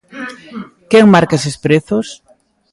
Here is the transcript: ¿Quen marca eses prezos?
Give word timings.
¿Quen 0.91 1.05
marca 1.13 1.37
eses 1.39 1.57
prezos? 1.65 2.07